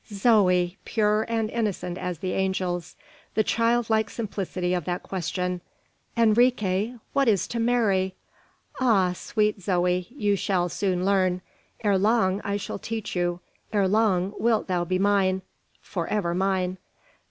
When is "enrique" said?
6.17-6.95